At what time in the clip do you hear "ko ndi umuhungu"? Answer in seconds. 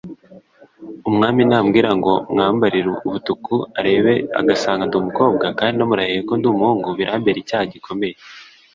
6.27-6.89